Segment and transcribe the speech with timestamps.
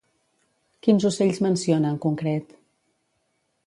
[0.87, 2.61] Quins ocells menciona en concret?